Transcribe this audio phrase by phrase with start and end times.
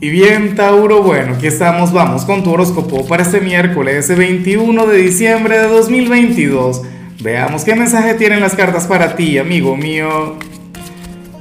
[0.00, 4.96] Y bien, Tauro, bueno, aquí estamos, vamos con tu horóscopo para este miércoles 21 de
[4.96, 6.82] diciembre de 2022.
[7.20, 10.36] Veamos qué mensaje tienen las cartas para ti, amigo mío.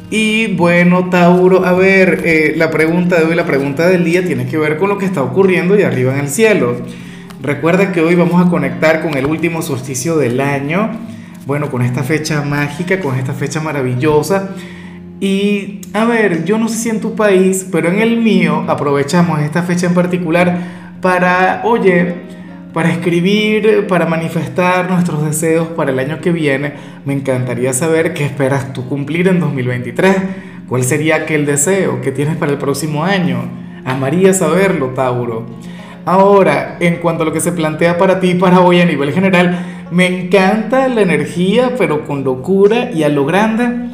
[0.09, 4.47] Y bueno, Tauro, a ver, eh, la pregunta de hoy, la pregunta del día tiene
[4.47, 6.77] que ver con lo que está ocurriendo allá arriba en el cielo.
[7.39, 10.97] Recuerda que hoy vamos a conectar con el último solsticio del año,
[11.45, 14.55] bueno, con esta fecha mágica, con esta fecha maravillosa
[15.19, 19.39] y a ver, yo no sé si en tu país, pero en el mío aprovechamos
[19.39, 20.59] esta fecha en particular
[21.01, 22.15] para, oye,
[22.71, 26.73] para escribir, para manifestar nuestros deseos para el año que viene.
[27.05, 30.15] Me encantaría saber qué esperas tú cumplir en 2023.
[30.67, 33.39] ¿Cuál sería aquel deseo que tienes para el próximo año?
[33.85, 35.47] Amaría saberlo, Tauro.
[36.05, 39.57] Ahora, en cuanto a lo que se plantea para ti para hoy a nivel general,
[39.89, 43.86] me encanta la energía, pero con locura y a lo grande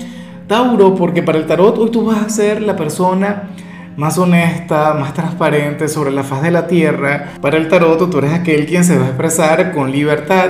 [0.47, 3.49] Tauro, porque para el tarot hoy tú vas a ser la persona
[3.95, 7.33] más honesta, más transparente sobre la faz de la tierra.
[7.41, 10.49] Para el tarot tú eres aquel quien se va a expresar con libertad,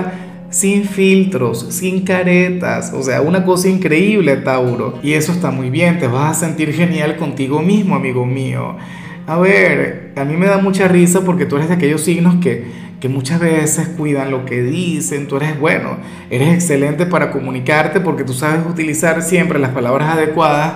[0.50, 2.94] sin filtros, sin caretas.
[2.94, 5.00] O sea, una cosa increíble, Tauro.
[5.04, 8.78] Y eso está muy bien, te vas a sentir genial contigo mismo, amigo mío.
[9.26, 12.84] A ver, a mí me da mucha risa porque tú eres de aquellos signos que
[13.04, 15.98] que muchas veces cuidan lo que dicen, tú eres bueno,
[16.30, 20.76] eres excelente para comunicarte porque tú sabes utilizar siempre las palabras adecuadas,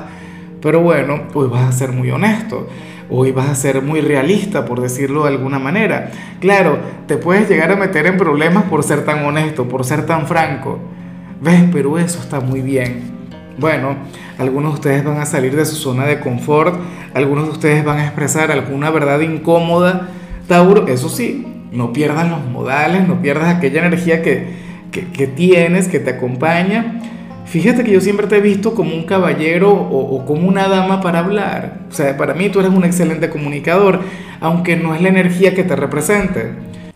[0.62, 2.68] pero bueno, hoy vas a ser muy honesto,
[3.10, 6.12] hoy vas a ser muy realista, por decirlo de alguna manera.
[6.42, 10.28] Claro, te puedes llegar a meter en problemas por ser tan honesto, por ser tan
[10.28, 10.80] franco,
[11.42, 11.64] ¿ves?
[11.72, 13.17] Pero eso está muy bien.
[13.58, 13.96] Bueno,
[14.38, 16.76] algunos de ustedes van a salir de su zona de confort,
[17.16, 20.10] algunos de ustedes van a expresar alguna verdad incómoda.
[20.48, 24.68] Tauro, eso sí, no pierdas los modales, no pierdas aquella energía que,
[25.36, 27.02] tienes, que te acompaña.
[27.46, 31.20] Fíjate que yo siempre te he visto como un caballero o, como una dama para
[31.20, 31.80] hablar.
[31.90, 34.02] O sea, para mí tú eres un excelente comunicador,
[34.40, 36.52] aunque no es la energía que te represente.